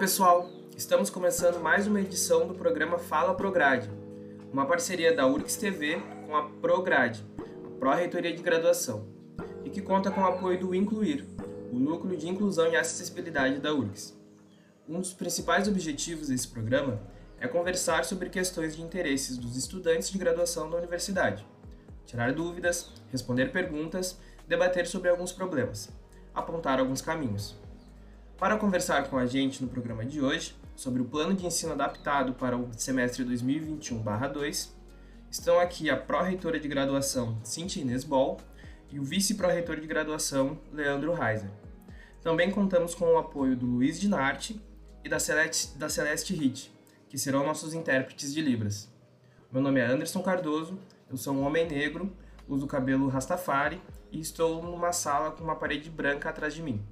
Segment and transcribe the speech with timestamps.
[0.00, 0.48] pessoal!
[0.74, 3.90] Estamos começando mais uma edição do programa Fala Prograde,
[4.50, 9.06] uma parceria da URCS TV com a Prograde, a Pró-Reitoria de Graduação,
[9.62, 11.26] e que conta com o apoio do Incluir,
[11.70, 14.18] o Núcleo de Inclusão e Acessibilidade da URCS.
[14.88, 16.98] Um dos principais objetivos desse programa
[17.38, 21.46] é conversar sobre questões de interesses dos estudantes de graduação da universidade,
[22.06, 25.90] tirar dúvidas, responder perguntas, debater sobre alguns problemas,
[26.34, 27.54] apontar alguns caminhos.
[28.40, 32.32] Para conversar com a gente no programa de hoje sobre o plano de ensino adaptado
[32.32, 34.70] para o semestre 2021/2,
[35.30, 38.38] estão aqui a pró-reitora de graduação Cintia Inês Ball
[38.90, 41.50] e o vice-pró-reitor de graduação Leandro Reiser.
[42.22, 44.58] Também contamos com o apoio do Luiz Dinarte
[45.04, 46.72] e da Celeste, da Celeste Hit,
[47.10, 48.90] que serão nossos intérpretes de Libras.
[49.52, 50.78] Meu nome é Anderson Cardoso,
[51.10, 52.10] eu sou um homem negro,
[52.48, 56.82] uso cabelo Rastafari e estou numa sala com uma parede branca atrás de mim.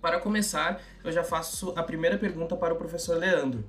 [0.00, 3.64] Para começar, eu já faço a primeira pergunta para o professor Leandro.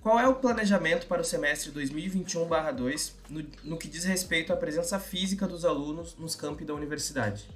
[0.00, 5.00] Qual é o planejamento para o semestre 2021/2 no, no que diz respeito à presença
[5.00, 7.48] física dos alunos nos campi da universidade?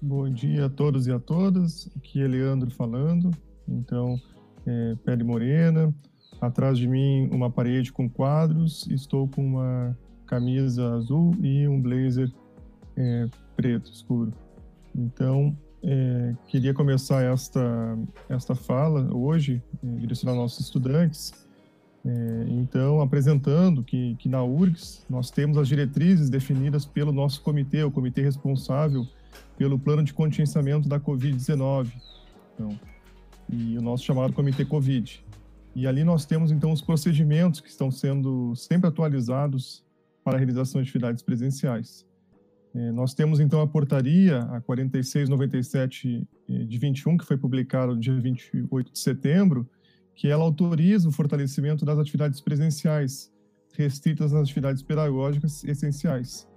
[0.00, 1.90] Bom dia a todos e a todas.
[1.96, 3.30] Aqui é Leandro falando.
[3.66, 4.20] Então,
[4.66, 5.92] é, pele morena,
[6.40, 12.30] atrás de mim uma parede com quadros, estou com uma camisa azul e um blazer
[12.96, 14.32] é, preto escuro.
[14.94, 21.32] Então, é, queria começar esta, esta fala hoje, é, direcionada aos nossos estudantes,
[22.06, 27.82] é, então, apresentando que, que na URGS nós temos as diretrizes definidas pelo nosso comitê,
[27.82, 29.06] o comitê responsável
[29.56, 31.90] pelo plano de contingenciamento da Covid-19,
[32.54, 32.78] então,
[33.48, 35.24] e o nosso chamado Comitê Covid.
[35.74, 39.84] E ali nós temos, então, os procedimentos que estão sendo sempre atualizados
[40.22, 42.06] para a realização de atividades presenciais.
[42.74, 48.00] É, nós temos então a portaria, a 4697 é, de 21, que foi publicada no
[48.00, 49.68] dia 28 de setembro,
[50.14, 53.32] que ela autoriza o fortalecimento das atividades presenciais,
[53.76, 56.48] restritas nas atividades pedagógicas essenciais.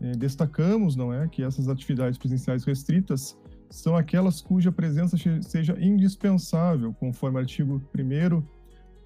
[0.00, 3.38] É, destacamos, não é, que essas atividades presenciais restritas
[3.70, 8.42] são aquelas cuja presença seja indispensável, conforme o artigo 1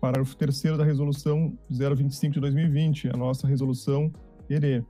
[0.00, 4.12] parágrafo 3 da resolução 025 de 2020, a nossa resolução
[4.48, 4.84] ERE.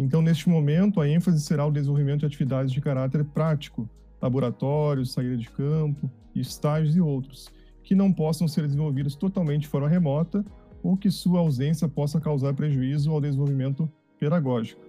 [0.00, 3.90] Então, neste momento, a ênfase será o desenvolvimento de atividades de caráter prático,
[4.22, 7.48] laboratórios, saída de campo, estágios e outros,
[7.82, 10.44] que não possam ser desenvolvidos totalmente de forma remota
[10.84, 14.80] ou que sua ausência possa causar prejuízo ao desenvolvimento pedagógico.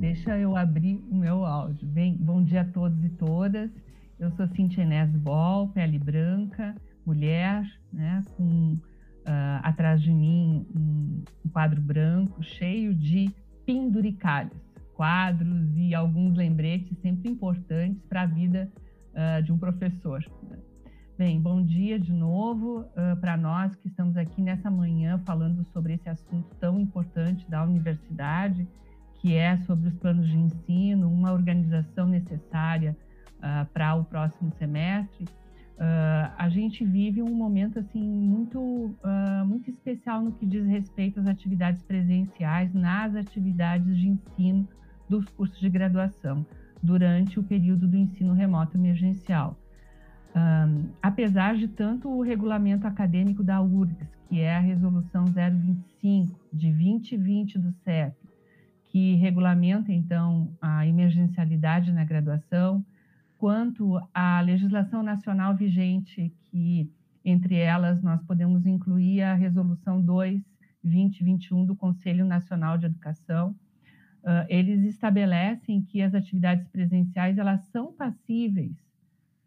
[0.00, 1.86] Deixa eu abrir o meu áudio.
[1.86, 3.70] Bem, bom dia a todos e todas.
[4.18, 5.08] Eu sou Cintia Inés
[5.72, 6.74] pele branca,
[7.08, 14.52] mulher, né, com uh, atrás de mim um, um, quadro branco cheio de penduricalhos,
[14.94, 18.70] quadros e alguns lembretes sempre importantes para a vida
[19.14, 20.22] uh, de um professor.
[21.16, 25.94] Bem, bom dia de novo uh, para nós que estamos aqui nessa manhã falando sobre
[25.94, 28.68] esse assunto tão importante da universidade,
[29.14, 32.94] que é sobre os planos de ensino, uma organização necessária
[33.72, 35.24] para o próximo semestre
[35.78, 41.20] Uh, a gente vive um momento assim muito uh, muito especial no que diz respeito
[41.20, 44.66] às atividades presenciais nas atividades de ensino
[45.08, 46.44] dos cursos de graduação
[46.82, 49.56] durante o período do ensino remoto emergencial.
[50.34, 56.72] Um, apesar de tanto o regulamento acadêmico da URGS, que é a resolução 025 de
[56.72, 58.16] 2020 do CEP,
[58.90, 62.84] que regulamenta então a emergencialidade na graduação,
[63.38, 66.90] quanto à legislação nacional vigente, que
[67.24, 70.42] entre elas nós podemos incluir a Resolução 2
[70.82, 73.54] 2021 do Conselho Nacional de Educação.
[74.22, 78.76] Uh, eles estabelecem que as atividades presenciais elas são passíveis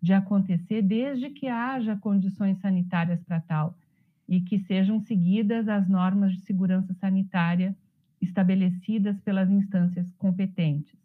[0.01, 3.77] de acontecer desde que haja condições sanitárias para tal
[4.27, 7.75] e que sejam seguidas as normas de segurança sanitária
[8.21, 11.00] estabelecidas pelas instâncias competentes.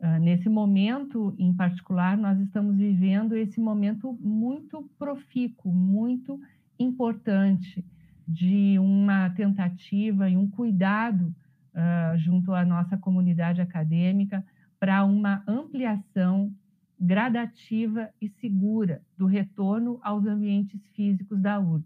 [0.00, 6.40] Uh, nesse momento, em particular, nós estamos vivendo esse momento muito profícuo, muito
[6.78, 7.84] importante
[8.26, 11.34] de uma tentativa e um cuidado
[11.74, 14.42] uh, junto à nossa comunidade acadêmica
[14.78, 16.50] para uma ampliação
[16.98, 21.84] gradativa e segura do retorno aos ambientes físicos da URGS.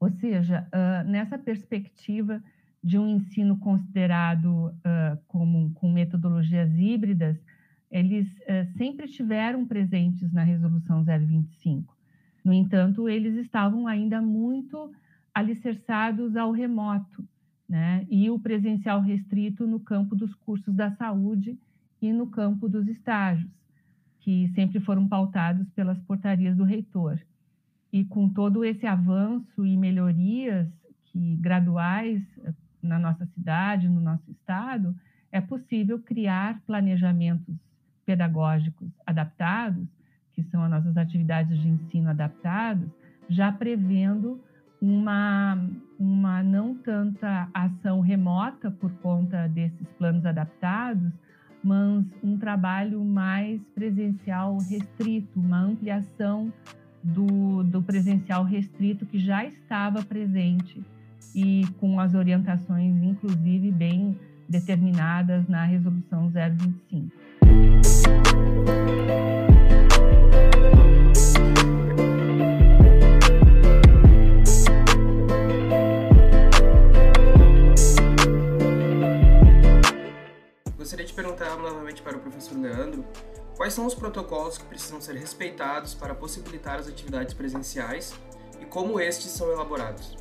[0.00, 2.42] Ou seja, uh, nessa perspectiva
[2.82, 7.36] de um ensino considerado uh, como com metodologias híbridas,
[7.90, 11.94] eles uh, sempre estiveram presentes na Resolução 025.
[12.44, 14.90] No entanto, eles estavam ainda muito
[15.34, 17.24] alicerçados ao remoto,
[17.68, 18.06] né?
[18.10, 21.58] E o presencial restrito no campo dos cursos da saúde
[22.00, 23.50] e no campo dos estágios,
[24.20, 27.20] que sempre foram pautados pelas portarias do reitor.
[27.92, 30.68] E com todo esse avanço e melhorias
[31.06, 32.22] que graduais
[32.90, 34.94] na nossa cidade, no nosso estado,
[35.30, 37.54] é possível criar planejamentos
[38.04, 39.86] pedagógicos adaptados,
[40.32, 42.88] que são as nossas atividades de ensino adaptados,
[43.28, 44.40] já prevendo
[44.82, 45.56] uma,
[45.98, 51.12] uma não tanta ação remota por conta desses planos adaptados,
[51.62, 56.52] mas um trabalho mais presencial restrito, uma ampliação
[57.04, 60.82] do, do presencial restrito que já estava presente
[61.34, 64.18] e com as orientações, inclusive, bem
[64.48, 67.10] determinadas na Resolução 025.
[80.76, 83.04] Gostaria de perguntar novamente para o professor Leandro
[83.56, 88.18] quais são os protocolos que precisam ser respeitados para possibilitar as atividades presenciais
[88.60, 90.16] e como estes são elaborados.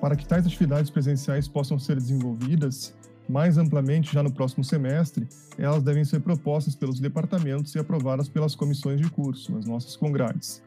[0.00, 2.94] Para que tais atividades presenciais possam ser desenvolvidas
[3.28, 5.28] mais amplamente já no próximo semestre,
[5.58, 10.62] elas devem ser propostas pelos departamentos e aprovadas pelas comissões de curso, as nossas congrades.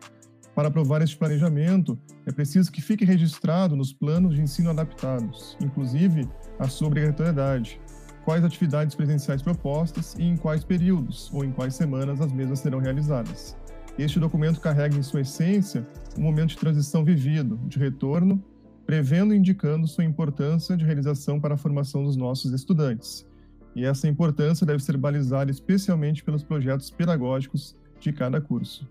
[0.53, 6.27] Para aprovar este planejamento, é preciso que fique registrado nos planos de ensino adaptados, inclusive
[6.59, 7.79] a sua obrigatoriedade,
[8.25, 12.79] quais atividades presenciais propostas e em quais períodos ou em quais semanas as mesmas serão
[12.79, 13.57] realizadas.
[13.97, 15.87] Este documento carrega em sua essência
[16.17, 18.43] o momento de transição vivido, de retorno
[18.91, 23.25] prevendo e indicando sua importância de realização para a formação dos nossos estudantes.
[23.73, 28.85] E essa importância deve ser balizada especialmente pelos projetos pedagógicos de cada curso.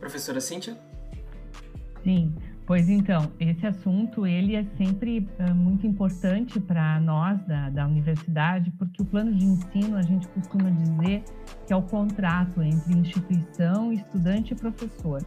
[0.00, 0.76] Professora Cíntia?
[2.02, 7.86] Sim, Pois então, esse assunto ele é sempre uh, muito importante para nós da, da
[7.86, 11.24] universidade, porque o plano de ensino a gente costuma dizer
[11.66, 15.20] que é o contrato entre instituição, estudante e professor.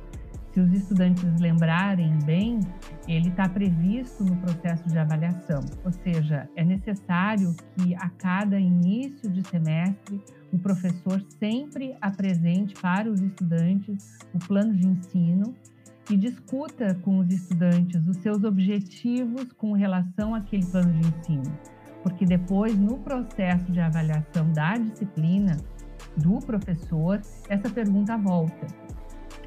[0.54, 2.62] Se os estudantes lembrarem bem,
[3.10, 9.30] ele está previsto no processo de avaliação, ou seja, é necessário que a cada início
[9.30, 10.24] de semestre
[10.54, 15.54] o professor sempre apresente para os estudantes o plano de ensino
[16.10, 21.60] e discuta com os estudantes os seus objetivos com relação àquele plano de ensino.
[22.04, 25.58] Porque depois, no processo de avaliação da disciplina
[26.18, 27.20] do professor,
[27.50, 28.68] essa pergunta volta.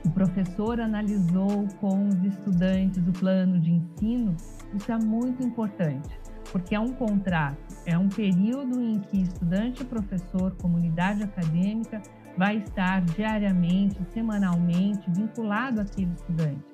[0.04, 4.36] O professor analisou com os estudantes o plano de ensino,
[4.74, 6.18] isso é muito importante,
[6.52, 12.00] porque é um contrato, é um período em que estudante, professor, comunidade acadêmica
[12.38, 16.64] vai estar diariamente, semanalmente vinculado àquele estudante.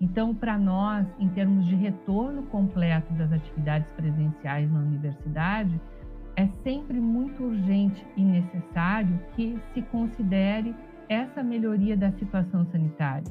[0.00, 5.78] Então, para nós, em termos de retorno completo das atividades presenciais na universidade,
[6.36, 10.72] é sempre muito urgente e necessário que se considere
[11.08, 13.24] essa melhoria da situação sanitária.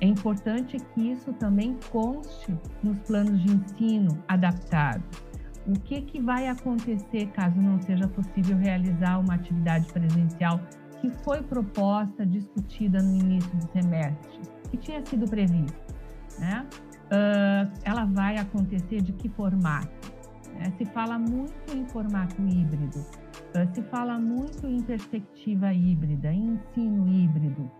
[0.00, 5.24] É importante que isso também conste nos planos de ensino adaptados.
[5.66, 10.60] O que, que vai acontecer caso não seja possível realizar uma atividade presencial
[11.00, 15.94] que foi proposta, discutida no início do semestre, que tinha sido prevista,
[16.38, 16.66] né?
[17.06, 20.12] Uh, ela vai acontecer de que formato?
[20.54, 20.72] Né?
[20.76, 27.08] Se fala muito em formato híbrido, uh, se fala muito em perspectiva híbrida, em ensino
[27.08, 27.70] híbrido.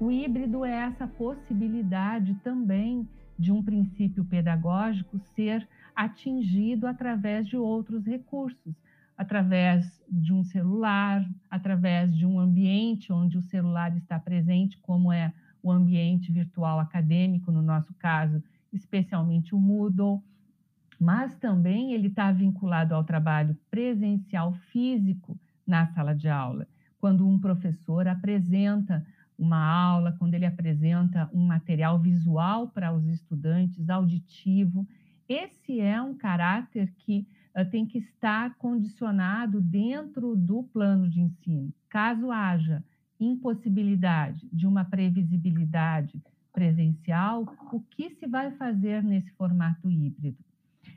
[0.00, 8.04] O híbrido é essa possibilidade também de um princípio pedagógico ser atingido através de outros
[8.04, 8.74] recursos,
[9.22, 15.32] através de um celular, através de um ambiente onde o celular está presente, como é
[15.62, 20.20] o ambiente virtual acadêmico, no nosso caso, especialmente o Moodle,
[20.98, 26.66] mas também ele está vinculado ao trabalho presencial físico na sala de aula.
[26.98, 29.06] Quando um professor apresenta
[29.38, 34.86] uma aula, quando ele apresenta um material visual para os estudantes, auditivo,
[35.28, 37.26] esse é um caráter que
[37.70, 41.72] tem que estar condicionado dentro do plano de ensino.
[41.88, 42.82] Caso haja
[43.20, 50.38] impossibilidade de uma previsibilidade presencial, o que se vai fazer nesse formato híbrido?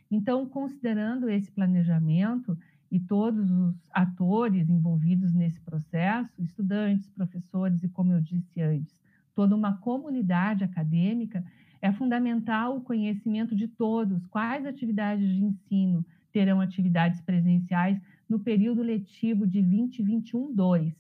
[0.10, 2.58] Então, considerando esse planejamento
[2.92, 8.96] e todos os atores envolvidos nesse processo, estudantes, professores e, como eu disse antes,
[9.34, 11.44] toda uma comunidade acadêmica,
[11.82, 18.84] é fundamental o conhecimento de todos, quais atividades de ensino terão atividades presenciais no período
[18.84, 20.94] letivo de 2021-2.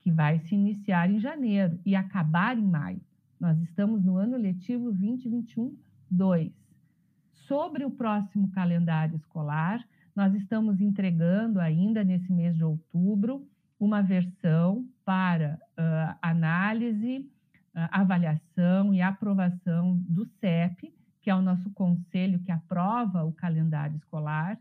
[0.00, 3.00] que vai se iniciar em janeiro e acabar em maio.
[3.38, 6.52] Nós estamos no ano letivo 2021-2.
[7.46, 13.46] Sobre o próximo calendário escolar, nós estamos entregando ainda nesse mês de outubro
[13.78, 20.92] uma versão para uh, análise, uh, avaliação e aprovação do CEP,
[21.28, 24.58] que é o nosso conselho que aprova o calendário escolar,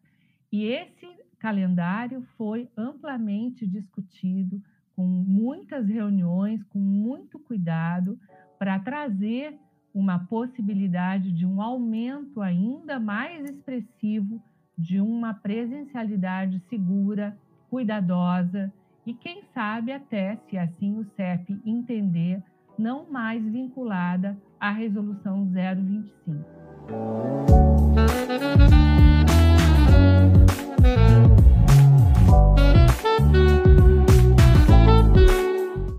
[0.52, 1.08] e esse
[1.40, 4.62] calendário foi amplamente discutido,
[4.94, 8.20] com muitas reuniões, com muito cuidado,
[8.60, 9.58] para trazer
[9.94, 14.44] uma possibilidade de um aumento ainda mais expressivo
[14.78, 17.38] de uma presencialidade segura,
[17.70, 18.74] cuidadosa
[19.06, 22.44] e, quem sabe, até, se assim o CEP entender,
[22.78, 26.46] não mais vinculada à Resolução 025.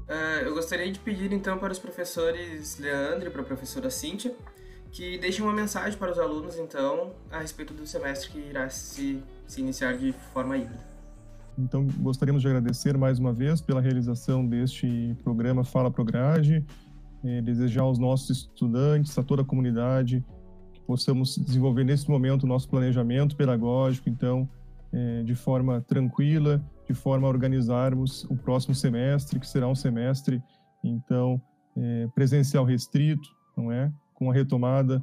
[0.09, 4.35] Uh, eu gostaria de pedir então para os professores Leandro e para a professora Cíntia
[4.91, 9.23] que deixem uma mensagem para os alunos então a respeito do semestre que irá se,
[9.47, 10.89] se iniciar de forma híbrida.
[11.59, 16.65] Então, gostaríamos de agradecer mais uma vez pela realização deste programa Fala Prograde,
[17.25, 20.25] eh, desejar aos nossos estudantes, a toda a comunidade,
[20.73, 24.49] que possamos desenvolver nesse momento o nosso planejamento pedagógico, então,
[24.93, 30.43] eh, de forma tranquila, de forma a organizarmos o próximo semestre, que será um semestre,
[30.83, 31.41] então,
[31.77, 33.93] eh, presencial restrito, não é?
[34.15, 35.03] Com a retomada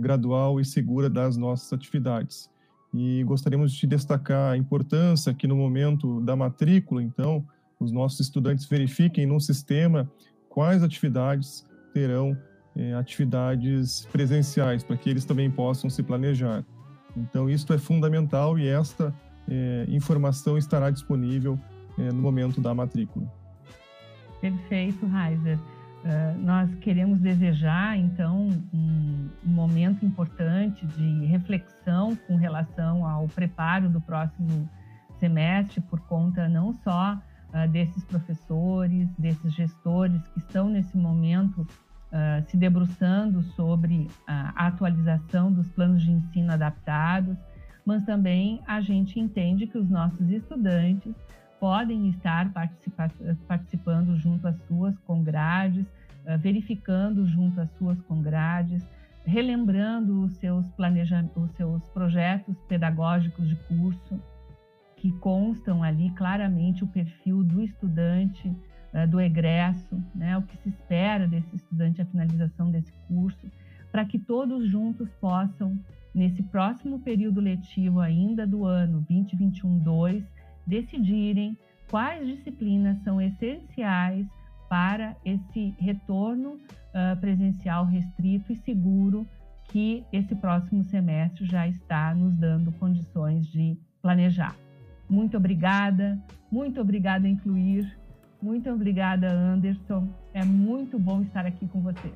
[0.00, 2.50] gradual e segura das nossas atividades.
[2.92, 7.46] E gostaríamos de destacar a importância que no momento da matrícula, então,
[7.78, 10.10] os nossos estudantes verifiquem no sistema
[10.58, 12.36] quais atividades terão
[12.74, 16.64] é, atividades presenciais, para que eles também possam se planejar.
[17.16, 19.14] Então, isso é fundamental e esta
[19.48, 21.56] é, informação estará disponível
[21.96, 23.32] é, no momento da matrícula.
[24.40, 25.58] Perfeito, Heiser.
[25.58, 33.88] Uh, nós queremos desejar, então, um, um, momento importante de reflexão com relação ao preparo
[33.88, 34.68] do próximo
[35.20, 37.16] semestre, por conta não só
[37.52, 45.52] uh, desses professores, desses gestores que estão nesse momento uh, se debruçando sobre a atualização
[45.52, 47.36] dos planos de ensino adaptados,
[47.84, 51.14] mas também a gente entende que os nossos estudantes
[51.58, 53.10] podem estar participa
[53.46, 55.86] participando junto às suas congrades,
[56.24, 58.86] uh, verificando junto às suas congrades,
[59.24, 60.66] relembrando os seus
[61.36, 64.20] os seus projetos pedagógicos de curso,
[64.98, 70.68] que constam ali claramente o perfil do estudante, uh, do egresso, né, o que se
[70.68, 73.50] espera desse estudante à finalização desse curso,
[73.90, 75.78] para que todos juntos possam,
[76.14, 80.24] nesse próximo período letivo ainda do ano 2021-2,
[80.66, 81.56] decidirem
[81.88, 84.26] quais disciplinas são essenciais
[84.68, 89.26] para esse retorno uh, presencial restrito e seguro
[89.70, 94.54] que esse próximo semestre já está nos dando condições de planejar.
[95.08, 96.18] Muito obrigada,
[96.50, 97.98] muito obrigada a incluir,
[98.42, 102.12] muito obrigada Anderson, é muito bom estar aqui com você.